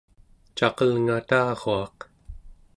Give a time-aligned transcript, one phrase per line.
[0.57, 1.97] caqelngataruaq